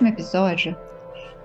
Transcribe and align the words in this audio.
último 0.00 0.08
episódio, 0.08 0.74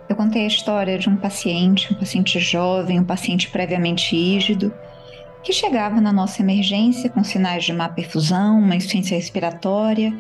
eu 0.08 0.16
contei 0.16 0.43
a 0.43 0.47
história 0.47 0.98
de 0.98 1.09
um 1.09 1.17
paciente, 1.17 1.93
um 1.93 1.98
paciente 1.98 2.40
jovem, 2.40 3.00
um 3.00 3.04
paciente 3.04 3.50
previamente 3.50 4.16
rígido, 4.16 4.74
que 5.43 5.51
chegava 5.51 6.00
na 6.00 6.13
nossa 6.13 6.42
emergência 6.42 7.09
com 7.09 7.24
sinais 7.24 7.65
de 7.65 7.74
má 7.74 7.90
perfusão, 7.90 8.59
uma 8.59 8.75
insuficiência 8.75 9.18
respiratória, 9.18 10.13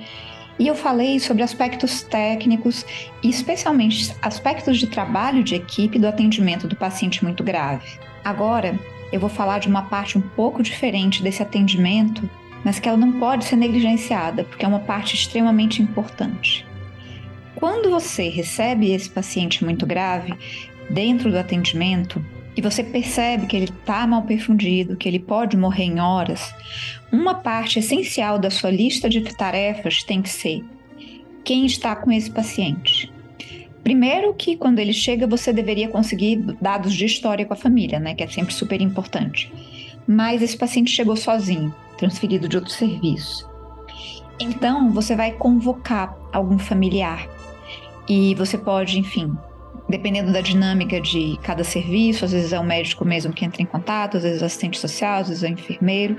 e 0.59 0.67
eu 0.67 0.75
falei 0.75 1.19
sobre 1.19 1.43
aspectos 1.43 2.01
técnicos 2.01 2.85
e 3.23 3.29
especialmente 3.29 4.13
aspectos 4.21 4.77
de 4.77 4.87
trabalho 4.87 5.43
de 5.43 5.55
equipe 5.55 5.97
do 5.97 6.07
atendimento 6.07 6.67
do 6.67 6.75
paciente 6.75 7.23
muito 7.23 7.43
grave. 7.43 7.87
Agora, 8.23 8.77
eu 9.13 9.19
vou 9.19 9.29
falar 9.29 9.59
de 9.59 9.69
uma 9.69 9.83
parte 9.83 10.17
um 10.17 10.21
pouco 10.21 10.61
diferente 10.61 11.23
desse 11.23 11.41
atendimento, 11.41 12.29
mas 12.65 12.79
que 12.79 12.89
ela 12.89 12.97
não 12.97 13.13
pode 13.13 13.45
ser 13.45 13.55
negligenciada, 13.55 14.43
porque 14.43 14.65
é 14.65 14.67
uma 14.67 14.79
parte 14.79 15.15
extremamente 15.15 15.81
importante. 15.81 16.65
Quando 17.55 17.89
você 17.89 18.27
recebe 18.27 18.91
esse 18.91 19.09
paciente 19.09 19.63
muito 19.63 19.85
grave 19.85 20.33
dentro 20.89 21.31
do 21.31 21.37
atendimento 21.37 22.23
e 22.55 22.61
você 22.61 22.83
percebe 22.83 23.47
que 23.47 23.55
ele 23.55 23.65
está 23.65 24.05
mal 24.05 24.23
perfundido, 24.23 24.97
que 24.97 25.07
ele 25.07 25.19
pode 25.19 25.57
morrer 25.57 25.85
em 25.85 25.99
horas, 25.99 26.53
uma 27.11 27.35
parte 27.35 27.79
essencial 27.79 28.37
da 28.37 28.49
sua 28.49 28.69
lista 28.69 29.09
de 29.09 29.21
tarefas 29.21 30.03
tem 30.03 30.21
que 30.21 30.29
ser 30.29 30.63
quem 31.43 31.65
está 31.65 31.95
com 31.95 32.11
esse 32.11 32.29
paciente. 32.29 33.11
Primeiro 33.83 34.33
que 34.33 34.57
quando 34.57 34.79
ele 34.79 34.93
chega 34.93 35.27
você 35.27 35.53
deveria 35.53 35.87
conseguir 35.87 36.37
dados 36.59 36.93
de 36.93 37.05
história 37.05 37.45
com 37.45 37.53
a 37.53 37.57
família, 37.57 37.99
né, 37.99 38.15
que 38.15 38.23
é 38.23 38.27
sempre 38.27 38.53
super 38.53 38.81
importante. 38.81 39.51
Mas 40.07 40.41
esse 40.41 40.57
paciente 40.57 40.91
chegou 40.91 41.15
sozinho, 41.15 41.73
transferido 41.97 42.49
de 42.49 42.57
outro 42.57 42.71
serviço. 42.71 43.49
Então, 44.39 44.91
você 44.91 45.15
vai 45.15 45.31
convocar 45.31 46.17
algum 46.33 46.57
familiar 46.57 47.29
e 48.07 48.35
você 48.35 48.57
pode, 48.57 48.99
enfim, 48.99 49.35
dependendo 49.87 50.31
da 50.31 50.41
dinâmica 50.41 50.99
de 50.99 51.37
cada 51.43 51.63
serviço, 51.63 52.25
às 52.25 52.31
vezes 52.31 52.51
é 52.51 52.59
o 52.59 52.63
médico 52.63 53.05
mesmo 53.05 53.33
que 53.33 53.45
entra 53.45 53.61
em 53.61 53.65
contato, 53.65 54.17
às 54.17 54.23
vezes 54.23 54.41
é 54.41 54.43
o 54.43 54.45
assistente 54.47 54.79
social, 54.79 55.21
às 55.21 55.29
vezes 55.29 55.43
é 55.43 55.47
o 55.47 55.51
enfermeiro, 55.51 56.17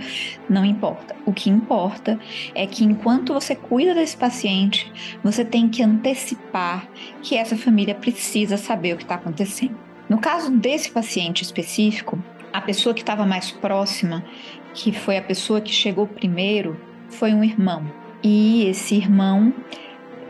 não 0.49 0.65
importa. 0.65 1.15
O 1.25 1.33
que 1.33 1.51
importa 1.51 2.19
é 2.55 2.67
que 2.67 2.85
enquanto 2.85 3.35
você 3.35 3.55
cuida 3.55 3.95
desse 3.95 4.17
paciente, 4.17 4.91
você 5.23 5.45
tem 5.45 5.69
que 5.69 5.83
antecipar 5.83 6.89
que 7.23 7.37
essa 7.37 7.57
família 7.57 7.95
precisa 7.95 8.57
saber 8.57 8.95
o 8.95 8.97
que 8.97 9.05
está 9.05 9.17
acontecendo. 9.17 9.77
No 10.09 10.19
caso 10.19 10.51
desse 10.51 10.91
paciente 10.91 11.43
específico, 11.43 12.19
a 12.53 12.61
pessoa 12.61 12.95
que 12.95 13.01
estava 13.01 13.27
mais 13.27 13.51
próxima, 13.51 14.25
que 14.73 14.93
foi 14.93 15.17
a 15.17 15.23
pessoa 15.23 15.61
que 15.61 15.73
chegou 15.73 16.07
primeiro, 16.07 16.81
foi 17.11 17.35
um 17.35 17.43
irmão. 17.43 17.85
E 18.23 18.65
esse 18.65 18.95
irmão 18.95 19.53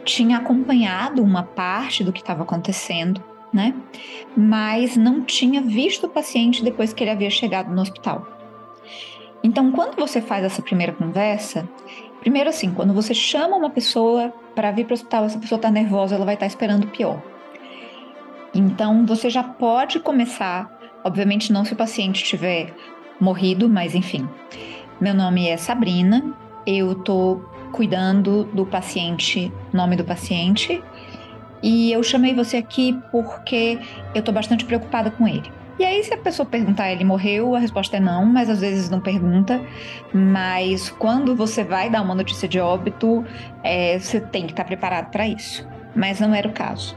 tinha 0.07 0.39
acompanhado 0.39 1.23
uma 1.23 1.43
parte 1.43 2.05
do 2.05 2.13
que 2.13 2.21
estava 2.21 2.45
acontecendo, 2.45 3.23
né? 3.53 3.75
Mas 4.37 4.97
não 4.97 5.23
tinha 5.23 5.61
visto 5.61 6.07
o 6.07 6.09
paciente 6.09 6.63
depois 6.65 6.93
que 6.93 7.03
ele 7.03 7.11
havia 7.11 7.29
chegado 7.29 7.75
no 7.75 7.83
hospital. 7.83 8.27
Então, 9.43 9.71
quando 9.73 9.97
você 9.97 10.23
faz 10.23 10.45
essa 10.45 10.63
primeira 10.63 10.93
conversa, 10.93 11.69
primeiro 12.21 12.49
assim, 12.49 12.73
quando 12.73 12.95
você 12.95 13.13
chama 13.13 13.57
uma 13.57 13.71
pessoa 13.71 14.33
para 14.55 14.71
vir 14.71 14.87
para 14.87 14.93
o 14.93 14.95
hospital, 14.95 15.25
essa 15.25 15.39
pessoa 15.39 15.57
está 15.57 15.71
nervosa, 15.71 16.15
ela 16.15 16.25
vai 16.25 16.35
estar 16.35 16.47
tá 16.47 16.49
esperando 16.49 16.87
pior. 16.87 17.21
Então, 18.55 19.05
você 19.05 19.29
já 19.29 19.43
pode 19.43 20.01
começar, 20.01 20.71
obviamente 21.05 21.53
não 21.53 21.65
se 21.65 21.73
o 21.73 21.77
paciente 21.77 22.25
tiver 22.25 22.75
morrido, 23.21 23.69
mas 23.69 23.95
enfim. 23.95 24.29
Meu 25.01 25.13
nome 25.13 25.49
é 25.49 25.57
Sabrina, 25.57 26.35
eu 26.67 26.95
tô 26.95 27.41
cuidando 27.73 28.45
do 28.53 28.67
paciente, 28.67 29.53
nome 29.73 29.97
do 29.97 30.05
paciente, 30.05 30.83
e 31.63 31.93
eu 31.93 32.03
chamei 32.03 32.35
você 32.35 32.57
aqui 32.57 32.99
porque 33.11 33.79
eu 34.15 34.23
tô 34.23 34.33
bastante 34.33 34.65
preocupada 34.65 35.11
com 35.11 35.27
ele. 35.27 35.51
E 35.79 35.85
aí, 35.85 36.03
se 36.03 36.15
a 36.15 36.17
pessoa 36.17 36.47
perguntar 36.47 36.91
ele 36.91 37.05
morreu, 37.05 37.55
a 37.55 37.59
resposta 37.59 37.99
é 37.99 38.01
não, 38.01 38.25
mas 38.25 38.49
às 38.49 38.61
vezes 38.61 38.89
não 38.89 38.99
pergunta. 38.99 39.61
Mas 40.13 40.89
quando 40.89 41.37
você 41.37 41.63
vai 41.63 41.91
dar 41.91 42.01
uma 42.01 42.15
notícia 42.15 42.49
de 42.49 42.59
óbito, 42.59 43.23
é, 43.63 43.99
você 43.99 44.19
tem 44.19 44.47
que 44.47 44.53
estar 44.53 44.65
preparado 44.65 45.11
para 45.11 45.29
isso. 45.29 45.69
Mas 45.95 46.19
não 46.19 46.35
era 46.35 46.49
o 46.49 46.53
caso. 46.53 46.97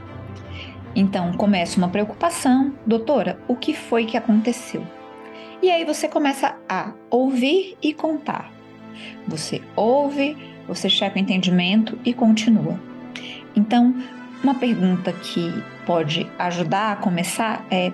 Então 0.96 1.32
começa 1.34 1.76
uma 1.76 1.88
preocupação, 1.88 2.72
doutora, 2.86 3.38
o 3.46 3.54
que 3.54 3.74
foi 3.74 4.06
que 4.06 4.16
aconteceu? 4.16 4.82
E 5.62 5.70
aí 5.70 5.84
você 5.84 6.08
começa 6.08 6.56
a 6.66 6.92
ouvir 7.10 7.76
e 7.82 7.92
contar. 7.92 8.50
Você 9.26 9.60
ouve, 9.76 10.36
você 10.66 10.88
checa 10.88 11.16
o 11.16 11.22
entendimento 11.22 11.98
e 12.04 12.12
continua. 12.12 12.78
Então, 13.54 13.94
uma 14.42 14.54
pergunta 14.54 15.12
que 15.12 15.52
pode 15.84 16.26
ajudar 16.38 16.92
a 16.92 16.96
começar 16.96 17.66
é: 17.70 17.92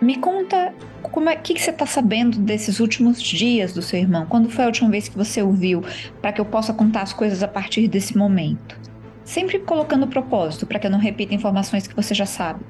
me 0.00 0.16
conta 0.16 0.74
como 1.02 1.28
é 1.28 1.36
que, 1.36 1.54
que 1.54 1.60
você 1.60 1.70
está 1.70 1.84
sabendo 1.84 2.38
desses 2.38 2.80
últimos 2.80 3.22
dias 3.22 3.72
do 3.72 3.82
seu 3.82 3.98
irmão? 3.98 4.26
Quando 4.26 4.48
foi 4.48 4.64
a 4.64 4.66
última 4.66 4.90
vez 4.90 5.08
que 5.08 5.16
você 5.16 5.42
ouviu? 5.42 5.82
Para 6.20 6.32
que 6.32 6.40
eu 6.40 6.44
possa 6.44 6.72
contar 6.72 7.02
as 7.02 7.12
coisas 7.12 7.42
a 7.42 7.48
partir 7.48 7.86
desse 7.86 8.16
momento. 8.16 8.80
Sempre 9.24 9.58
colocando 9.58 10.06
propósito, 10.06 10.66
para 10.66 10.78
que 10.78 10.86
eu 10.86 10.90
não 10.90 10.98
repita 10.98 11.34
informações 11.34 11.86
que 11.86 11.94
você 11.94 12.14
já 12.14 12.26
sabe. 12.26 12.64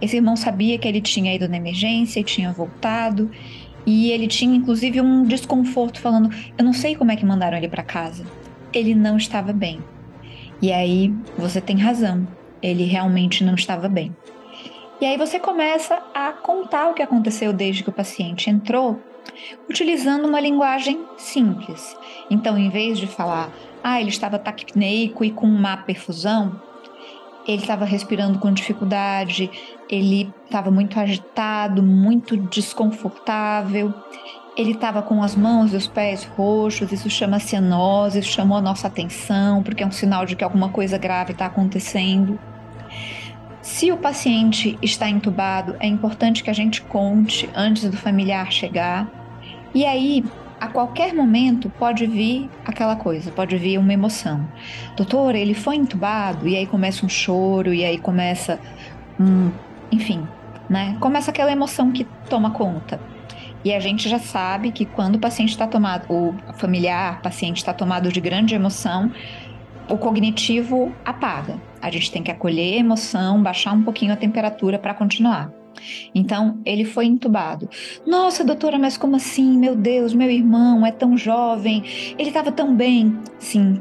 Esse 0.00 0.16
irmão 0.16 0.36
sabia 0.36 0.78
que 0.78 0.86
ele 0.86 1.00
tinha 1.00 1.34
ido 1.34 1.48
na 1.48 1.56
emergência 1.56 2.20
e 2.20 2.24
tinha 2.24 2.52
voltado, 2.52 3.30
e 3.88 4.12
ele 4.12 4.28
tinha 4.28 4.54
inclusive 4.54 5.00
um 5.00 5.24
desconforto 5.24 5.98
falando: 5.98 6.28
"Eu 6.58 6.64
não 6.64 6.74
sei 6.74 6.94
como 6.94 7.10
é 7.10 7.16
que 7.16 7.24
mandaram 7.24 7.56
ele 7.56 7.68
para 7.68 7.82
casa. 7.82 8.22
Ele 8.72 8.94
não 8.94 9.16
estava 9.16 9.50
bem". 9.50 9.80
E 10.60 10.70
aí 10.70 11.10
você 11.38 11.58
tem 11.58 11.78
razão. 11.78 12.26
Ele 12.62 12.84
realmente 12.84 13.42
não 13.42 13.54
estava 13.54 13.88
bem. 13.88 14.14
E 15.00 15.06
aí 15.06 15.16
você 15.16 15.38
começa 15.38 16.02
a 16.12 16.32
contar 16.32 16.90
o 16.90 16.94
que 16.94 17.02
aconteceu 17.02 17.52
desde 17.52 17.82
que 17.82 17.88
o 17.88 17.92
paciente 17.92 18.50
entrou, 18.50 19.00
utilizando 19.70 20.26
uma 20.26 20.40
linguagem 20.40 20.98
simples. 21.16 21.96
Então, 22.30 22.58
em 22.58 22.68
vez 22.68 22.98
de 22.98 23.06
falar: 23.06 23.50
"Ah, 23.82 24.00
ele 24.00 24.10
estava 24.10 24.38
taquipneico 24.38 25.24
e 25.24 25.30
com 25.30 25.46
má 25.46 25.78
perfusão", 25.78 26.60
ele 27.48 27.62
estava 27.62 27.86
respirando 27.86 28.38
com 28.38 28.52
dificuldade, 28.52 29.50
ele 29.88 30.30
estava 30.44 30.70
muito 30.70 31.00
agitado, 31.00 31.82
muito 31.82 32.36
desconfortável. 32.36 33.92
Ele 34.54 34.72
estava 34.72 35.00
com 35.00 35.22
as 35.22 35.34
mãos 35.34 35.72
e 35.72 35.76
os 35.76 35.86
pés 35.86 36.24
roxos, 36.24 36.92
isso 36.92 37.08
chama 37.08 37.38
cianose, 37.38 38.18
isso 38.18 38.32
chamou 38.32 38.58
a 38.58 38.60
nossa 38.60 38.88
atenção, 38.88 39.62
porque 39.62 39.82
é 39.82 39.86
um 39.86 39.90
sinal 39.90 40.26
de 40.26 40.36
que 40.36 40.44
alguma 40.44 40.68
coisa 40.68 40.98
grave 40.98 41.32
está 41.32 41.46
acontecendo. 41.46 42.38
Se 43.62 43.90
o 43.90 43.96
paciente 43.96 44.78
está 44.82 45.08
entubado, 45.08 45.74
é 45.80 45.86
importante 45.86 46.42
que 46.42 46.50
a 46.50 46.54
gente 46.54 46.82
conte 46.82 47.48
antes 47.54 47.88
do 47.88 47.96
familiar 47.96 48.52
chegar. 48.52 49.08
E 49.74 49.86
aí, 49.86 50.24
a 50.60 50.68
qualquer 50.68 51.14
momento 51.14 51.70
pode 51.78 52.06
vir 52.06 52.50
aquela 52.64 52.96
coisa, 52.96 53.30
pode 53.30 53.56
vir 53.56 53.78
uma 53.78 53.92
emoção. 53.92 54.46
Doutor, 54.96 55.34
ele 55.34 55.54
foi 55.54 55.76
entubado, 55.76 56.48
e 56.48 56.56
aí 56.56 56.66
começa 56.66 57.04
um 57.04 57.08
choro, 57.08 57.72
e 57.72 57.84
aí 57.84 57.98
começa 57.98 58.58
um. 59.18 59.50
Enfim, 59.90 60.26
né? 60.68 60.96
Começa 61.00 61.30
aquela 61.30 61.50
emoção 61.50 61.92
que 61.92 62.04
toma 62.28 62.50
conta. 62.50 63.00
E 63.64 63.74
a 63.74 63.80
gente 63.80 64.08
já 64.08 64.18
sabe 64.18 64.70
que 64.70 64.84
quando 64.84 65.16
o 65.16 65.18
paciente 65.18 65.50
está 65.50 65.66
tomado, 65.66 66.06
o 66.08 66.34
familiar, 66.54 67.20
paciente 67.22 67.56
está 67.56 67.72
tomado 67.72 68.12
de 68.12 68.20
grande 68.20 68.54
emoção, 68.54 69.10
o 69.88 69.96
cognitivo 69.96 70.92
apaga. 71.04 71.56
A 71.80 71.90
gente 71.90 72.10
tem 72.12 72.22
que 72.22 72.30
acolher 72.30 72.74
a 72.74 72.80
emoção, 72.80 73.42
baixar 73.42 73.72
um 73.72 73.82
pouquinho 73.82 74.12
a 74.12 74.16
temperatura 74.16 74.78
para 74.78 74.94
continuar. 74.94 75.57
Então, 76.14 76.58
ele 76.64 76.84
foi 76.84 77.06
entubado. 77.06 77.68
Nossa, 78.06 78.44
doutora, 78.44 78.78
mas 78.78 78.96
como 78.96 79.16
assim? 79.16 79.56
Meu 79.58 79.74
Deus, 79.74 80.14
meu 80.14 80.30
irmão 80.30 80.84
é 80.86 80.92
tão 80.92 81.16
jovem, 81.16 81.82
ele 82.18 82.28
estava 82.28 82.52
tão 82.52 82.74
bem. 82.74 83.18
Sim, 83.38 83.80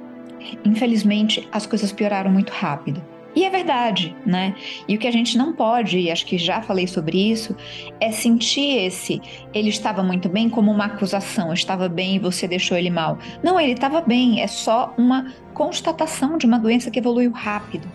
infelizmente, 0.63 1.47
as 1.51 1.65
coisas 1.65 1.91
pioraram 1.91 2.31
muito 2.31 2.51
rápido. 2.51 3.01
E 3.37 3.43
é 3.43 3.51
verdade, 3.51 4.15
né? 4.25 4.55
E 4.87 4.95
o 4.95 4.99
que 4.99 5.07
a 5.07 5.11
gente 5.11 5.37
não 5.37 5.53
pode, 5.53 5.99
e 5.99 6.09
acho 6.09 6.25
que 6.25 6.39
já 6.39 6.59
falei 6.59 6.87
sobre 6.87 7.31
isso, 7.31 7.55
é 7.99 8.11
sentir 8.11 8.79
esse 8.79 9.21
ele 9.53 9.69
estava 9.69 10.01
muito 10.01 10.27
bem 10.27 10.49
como 10.49 10.71
uma 10.71 10.85
acusação, 10.85 11.53
estava 11.53 11.87
bem 11.87 12.15
e 12.15 12.19
você 12.19 12.47
deixou 12.47 12.75
ele 12.75 12.89
mal. 12.89 13.19
Não, 13.43 13.59
ele 13.59 13.73
estava 13.73 14.01
bem, 14.01 14.41
é 14.41 14.47
só 14.47 14.91
uma 14.97 15.31
constatação 15.53 16.35
de 16.35 16.47
uma 16.47 16.57
doença 16.57 16.89
que 16.89 16.97
evoluiu 16.97 17.29
rápido. 17.29 17.87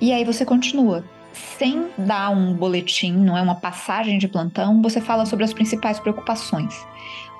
E 0.00 0.12
aí 0.12 0.24
você 0.24 0.44
continua 0.44 1.02
sem 1.34 1.88
dar 1.98 2.30
um 2.30 2.54
boletim, 2.54 3.12
não 3.12 3.36
é 3.36 3.42
uma 3.42 3.56
passagem 3.56 4.18
de 4.18 4.28
plantão, 4.28 4.80
você 4.80 5.00
fala 5.00 5.26
sobre 5.26 5.44
as 5.44 5.52
principais 5.52 5.98
preocupações. 5.98 6.86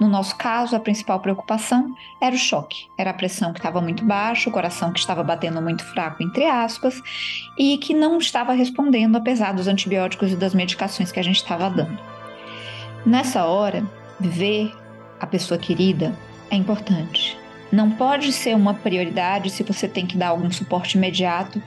No 0.01 0.09
nosso 0.09 0.37
caso, 0.37 0.75
a 0.75 0.81
principal 0.81 1.21
preocupação 1.21 1.95
era 2.21 2.35
o 2.35 2.39
choque, 2.39 2.89
era 2.99 3.11
a 3.11 3.15
pressão 3.15 3.53
que 3.53 3.61
estava 3.61 3.81
muito 3.81 4.05
baixa, 4.05 4.51
o 4.51 4.53
coração 4.53 4.93
que 4.93 4.99
estava 4.99 5.23
batendo 5.23 5.63
muito 5.63 5.85
fraco, 5.85 6.23
entre 6.23 6.45
aspas, 6.45 7.01
e 7.57 7.79
que 7.79 7.95
não 7.95 8.19
estava 8.19 8.53
respondendo 8.53 9.17
apesar 9.17 9.55
dos 9.55 9.69
antibióticos 9.69 10.33
e 10.33 10.37
das 10.37 10.55
medicações 10.55 11.13
que 11.13 11.21
a 11.21 11.25
gente 11.25 11.37
estava 11.37 11.71
dando. 11.71 11.99
Nessa 13.07 13.45
hora, 13.45 13.85
ver 14.19 14.75
a 15.21 15.27
pessoa 15.27 15.59
querida 15.59 16.13
é 16.51 16.57
importante. 16.57 17.39
Não 17.71 17.91
pode 17.91 18.33
ser 18.33 18.55
uma 18.55 18.75
prioridade 18.75 19.51
se 19.51 19.63
você 19.63 19.89
tem 19.89 20.07
que 20.07 20.17
dar 20.17 20.29
algum 20.29 20.51
suporte 20.51 20.97
imediato, 20.97 21.63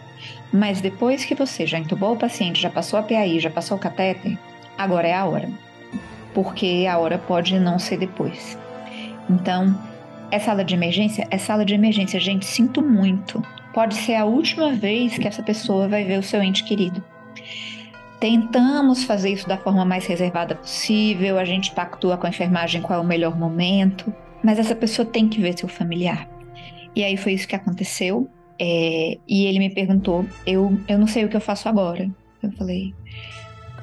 mas 0.51 0.81
depois 0.81 1.25
que 1.25 1.35
você 1.35 1.65
já 1.65 1.77
entubou 1.77 2.13
o 2.13 2.17
paciente, 2.17 2.61
já 2.61 2.69
passou 2.69 2.99
a 2.99 3.03
PAI, 3.03 3.39
já 3.39 3.49
passou 3.49 3.77
o 3.77 3.79
catéter, 3.79 4.37
agora 4.77 5.07
é 5.07 5.13
a 5.13 5.25
hora. 5.25 5.49
Porque 6.33 6.85
a 6.89 6.97
hora 6.97 7.17
pode 7.17 7.59
não 7.59 7.79
ser 7.79 7.97
depois. 7.97 8.57
Então, 9.29 9.77
é 10.31 10.39
sala 10.39 10.63
de 10.63 10.73
emergência? 10.75 11.27
É 11.31 11.37
sala 11.37 11.65
de 11.65 11.73
emergência. 11.73 12.19
Gente, 12.19 12.45
sinto 12.45 12.81
muito. 12.81 13.41
Pode 13.73 13.95
ser 13.95 14.15
a 14.15 14.25
última 14.25 14.73
vez 14.73 15.17
que 15.17 15.27
essa 15.27 15.43
pessoa 15.43 15.87
vai 15.87 16.03
ver 16.03 16.19
o 16.19 16.23
seu 16.23 16.41
ente 16.41 16.63
querido. 16.63 17.03
Tentamos 18.19 19.03
fazer 19.03 19.29
isso 19.29 19.47
da 19.47 19.57
forma 19.57 19.85
mais 19.85 20.07
reservada 20.07 20.55
possível, 20.55 21.37
a 21.37 21.45
gente 21.45 21.71
pactua 21.71 22.17
com 22.17 22.25
a 22.25 22.29
enfermagem 22.29 22.81
qual 22.81 22.99
é 22.99 23.01
o 23.01 23.05
melhor 23.05 23.37
momento, 23.37 24.11
mas 24.43 24.57
essa 24.57 24.75
pessoa 24.75 25.05
tem 25.05 25.29
que 25.29 25.39
ver 25.39 25.57
seu 25.57 25.69
familiar. 25.69 26.27
E 26.95 27.03
aí 27.03 27.15
foi 27.15 27.33
isso 27.33 27.47
que 27.47 27.55
aconteceu. 27.55 28.27
É, 28.59 29.17
e 29.27 29.45
ele 29.45 29.59
me 29.59 29.69
perguntou: 29.69 30.25
eu, 30.45 30.77
eu 30.87 30.97
não 30.97 31.07
sei 31.07 31.25
o 31.25 31.29
que 31.29 31.35
eu 31.35 31.41
faço 31.41 31.69
agora. 31.69 32.09
Eu 32.41 32.51
falei: 32.51 32.93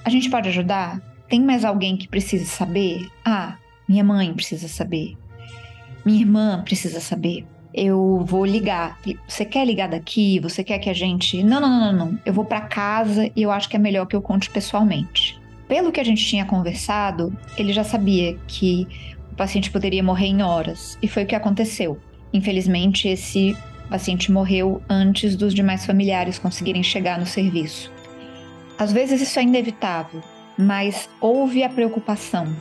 a 0.04 0.10
gente 0.10 0.30
pode 0.30 0.48
ajudar? 0.48 1.00
Tem 1.28 1.40
mais 1.40 1.64
alguém 1.64 1.96
que 1.96 2.08
precisa 2.08 2.44
saber? 2.44 3.08
Ah, 3.24 3.56
minha 3.88 4.04
mãe 4.04 4.32
precisa 4.32 4.68
saber. 4.68 5.16
Minha 6.04 6.20
irmã 6.20 6.62
precisa 6.62 7.00
saber. 7.00 7.46
Eu 7.72 8.22
vou 8.24 8.44
ligar. 8.44 8.98
Você 9.26 9.44
quer 9.44 9.66
ligar 9.66 9.88
daqui? 9.88 10.38
Você 10.40 10.62
quer 10.62 10.78
que 10.78 10.90
a 10.90 10.92
gente. 10.92 11.42
Não, 11.42 11.60
não, 11.60 11.80
não, 11.80 11.92
não. 11.92 12.18
Eu 12.24 12.32
vou 12.32 12.44
para 12.44 12.60
casa 12.60 13.30
e 13.34 13.42
eu 13.42 13.50
acho 13.50 13.68
que 13.68 13.76
é 13.76 13.78
melhor 13.78 14.06
que 14.06 14.14
eu 14.14 14.22
conte 14.22 14.50
pessoalmente. 14.50 15.40
Pelo 15.66 15.90
que 15.90 15.98
a 15.98 16.04
gente 16.04 16.24
tinha 16.24 16.44
conversado, 16.44 17.36
ele 17.56 17.72
já 17.72 17.82
sabia 17.82 18.36
que 18.46 18.86
o 19.32 19.34
paciente 19.34 19.70
poderia 19.70 20.02
morrer 20.02 20.26
em 20.26 20.42
horas. 20.42 20.98
E 21.02 21.08
foi 21.08 21.24
o 21.24 21.26
que 21.26 21.34
aconteceu. 21.34 21.98
Infelizmente, 22.32 23.08
esse 23.08 23.56
paciente 23.88 24.32
morreu 24.32 24.82
antes 24.88 25.36
dos 25.36 25.54
demais 25.54 25.84
familiares 25.84 26.38
conseguirem 26.38 26.82
chegar 26.82 27.18
no 27.18 27.26
serviço. 27.26 27.92
Às 28.78 28.92
vezes 28.92 29.20
isso 29.20 29.38
é 29.38 29.42
inevitável, 29.42 30.22
mas 30.58 31.08
houve 31.20 31.62
a 31.62 31.68
preocupação, 31.68 32.54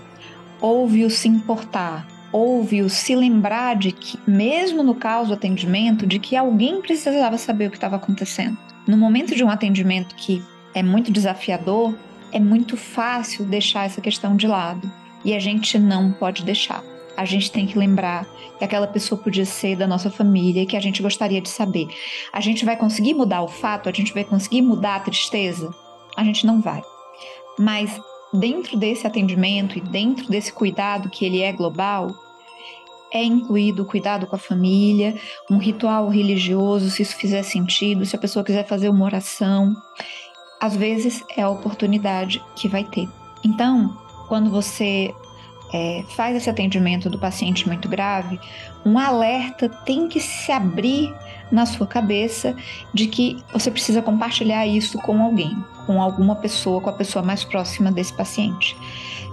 houve 0.62 1.04
o 1.04 1.10
se 1.10 1.28
importar, 1.28 2.08
houve 2.32 2.82
o 2.82 2.90
se 2.90 3.16
lembrar 3.16 3.76
de 3.76 3.92
que, 3.92 4.20
mesmo 4.28 4.84
no 4.84 4.96
caso 4.96 5.30
do 5.30 5.34
atendimento, 5.34 6.06
de 6.06 6.20
que 6.20 6.36
alguém 6.36 6.82
precisava 6.82 7.38
saber 7.38 7.68
o 7.68 7.72
que 7.72 7.78
estava 7.78 7.96
acontecendo. 7.96 8.58
No 8.88 8.98
momento 8.98 9.36
de 9.36 9.44
um 9.44 9.50
atendimento 9.50 10.16
que 10.16 10.44
é 10.74 10.84
muito 10.84 11.12
desafiador, 11.12 11.96
é 12.32 12.40
muito 12.40 12.76
fácil 12.76 13.46
deixar 13.46 13.86
essa 13.86 14.02
questão 14.02 14.36
de 14.36 14.48
lado. 14.48 14.92
E 15.24 15.34
a 15.34 15.40
gente 15.40 15.80
não 15.80 16.12
pode 16.12 16.44
deixar. 16.44 16.84
A 17.16 17.26
gente 17.26 17.52
tem 17.52 17.66
que 17.66 17.78
lembrar 17.78 18.26
que 18.58 18.64
aquela 18.64 18.88
pessoa 18.88 19.20
podia 19.20 19.46
ser 19.46 19.76
da 19.76 19.88
nossa 19.88 20.10
família 20.10 20.64
e 20.64 20.66
que 20.66 20.78
a 20.78 20.80
gente 20.80 21.02
gostaria 21.02 21.42
de 21.42 21.50
saber. 21.50 21.88
A 22.32 22.40
gente 22.40 22.66
vai 22.66 22.76
conseguir 22.76 23.14
mudar 23.14 23.42
o 23.44 23.48
fato? 23.48 23.90
A 23.90 23.92
gente 23.92 24.14
vai 24.14 24.24
conseguir 24.24 24.62
mudar 24.62 24.96
a 24.96 25.00
tristeza? 25.00 25.74
A 26.16 26.24
gente 26.24 26.46
não 26.46 26.62
vai. 26.62 26.82
Mas 27.58 28.00
dentro 28.34 28.78
desse 28.78 29.06
atendimento 29.06 29.78
e 29.78 29.82
dentro 29.82 30.28
desse 30.28 30.52
cuidado 30.52 31.10
que 31.10 31.24
ele 31.26 31.42
é 31.42 31.52
global, 31.52 32.08
é 33.14 33.24
incluído 33.24 33.84
o 33.84 33.86
cuidado 33.86 34.26
com 34.26 34.36
a 34.36 34.40
família, 34.40 35.16
um 35.50 35.58
ritual 35.58 36.10
religioso, 36.10 36.90
se 36.90 37.04
isso 37.04 37.16
fizer 37.16 37.44
sentido, 37.44 38.06
se 38.06 38.16
a 38.16 38.20
pessoa 38.20 38.44
quiser 38.44 38.66
fazer 38.66 38.90
uma 38.90 39.06
oração. 39.06 39.76
Às 40.60 40.76
vezes 40.76 41.24
é 41.38 41.44
a 41.44 41.50
oportunidade 41.50 42.42
que 42.56 42.68
vai 42.68 42.84
ter. 42.84 43.08
Então, 43.44 43.96
quando 44.28 44.50
você 44.50 45.14
é, 45.74 46.04
faz 46.16 46.38
esse 46.38 46.50
atendimento 46.50 47.10
do 47.10 47.18
paciente 47.18 47.68
muito 47.68 47.90
grave, 47.90 48.40
um 48.86 49.00
alerta 49.00 49.68
tem 49.68 50.08
que 50.08 50.20
se 50.20 50.52
abrir 50.52 51.14
na 51.52 51.66
sua 51.66 51.88
cabeça 51.88 52.56
de 52.94 53.08
que 53.08 53.38
você 53.52 53.72
precisa 53.72 54.02
compartilhar 54.02 54.68
isso 54.68 54.98
com 55.00 55.22
alguém, 55.22 55.56
com 55.86 56.02
alguma 56.02 56.36
pessoa, 56.36 56.80
com 56.80 56.90
a 56.90 56.94
pessoa 56.94 57.26
mais 57.26 57.44
próxima 57.44 57.92
desse 57.92 58.14
paciente. 58.14 58.78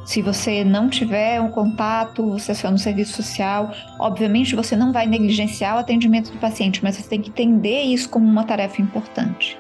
Se 0.05 0.23
você 0.23 0.65
não 0.65 0.89
tiver 0.89 1.41
um 1.41 1.51
contato, 1.51 2.31
você 2.31 2.67
é 2.67 2.71
no 2.71 2.79
serviço 2.79 3.23
social, 3.23 3.71
obviamente 3.99 4.57
você 4.57 4.75
não 4.75 4.93
vai 4.93 5.07
negligenciar 5.07 5.77
o 5.77 5.79
atendimento 5.79 6.33
do 6.33 6.39
paciente, 6.39 6.83
mas 6.83 6.97
você 6.97 7.09
tem 7.09 7.21
que 7.21 7.31
entender 7.31 7.83
isso 7.83 8.09
como 8.09 8.27
uma 8.27 8.45
tarefa 8.45 8.81
importante. 8.81 9.59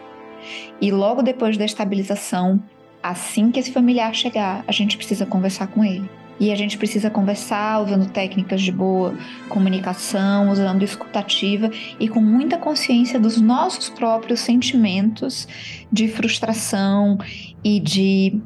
E 0.80 0.90
logo 0.90 1.22
depois 1.22 1.56
da 1.56 1.64
estabilização, 1.64 2.60
assim 3.02 3.50
que 3.50 3.60
esse 3.60 3.70
familiar 3.70 4.14
chegar, 4.14 4.64
a 4.66 4.72
gente 4.72 4.96
precisa 4.96 5.26
conversar 5.26 5.68
com 5.68 5.84
ele. 5.84 6.19
E 6.40 6.50
a 6.50 6.56
gente 6.56 6.78
precisa 6.78 7.10
conversar 7.10 7.82
usando 7.82 8.10
técnicas 8.10 8.62
de 8.62 8.72
boa 8.72 9.14
comunicação, 9.50 10.50
usando 10.50 10.82
escutativa 10.82 11.70
e 12.00 12.08
com 12.08 12.22
muita 12.22 12.56
consciência 12.56 13.20
dos 13.20 13.38
nossos 13.38 13.90
próprios 13.90 14.40
sentimentos 14.40 15.46
de 15.92 16.08
frustração 16.08 17.18
e 17.62 17.78
de 17.78 18.40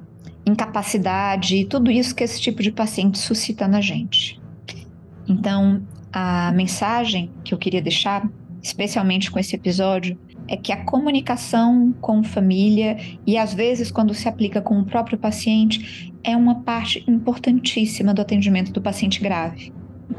incapacidade 0.45 1.57
e 1.57 1.65
tudo 1.65 1.89
isso 1.89 2.15
que 2.15 2.25
esse 2.25 2.41
tipo 2.41 2.65
de 2.65 2.73
paciente 2.73 3.17
suscita 3.17 3.69
na 3.69 3.81
gente. 3.81 4.41
Então, 5.29 5.87
a 6.13 6.51
mensagem 6.53 7.31
que 7.45 7.55
eu 7.55 7.59
queria 7.59 7.81
deixar, 7.81 8.29
especialmente 8.61 9.31
com 9.31 9.39
esse 9.39 9.55
episódio, 9.55 10.19
é 10.49 10.57
que 10.57 10.73
a 10.73 10.85
comunicação 10.85 11.95
com 12.01 12.23
família 12.23 12.97
e 13.27 13.37
às 13.37 13.55
vezes 13.55 13.91
quando 13.91 14.15
se 14.15 14.29
aplica 14.29 14.61
com 14.61 14.79
o 14.79 14.85
próprio 14.85 15.19
paciente 15.19 16.13
é 16.23 16.37
uma 16.37 16.57
parte 16.63 17.05
importantíssima 17.09 18.15
do 18.15 18.23
atendimento 18.23 18.73
do 18.73 18.81
paciente 18.81 19.21
grave 19.21 19.73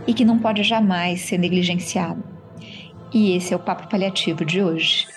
e 0.07 0.13
que 0.13 0.25
não 0.25 0.39
pode 0.39 0.63
jamais 0.63 1.21
ser 1.21 1.37
negligenciado. 1.37 2.23
E 3.13 3.35
esse 3.35 3.53
é 3.53 3.55
o 3.55 3.59
papo 3.59 3.87
paliativo 3.87 4.43
de 4.43 4.61
hoje. 4.61 5.07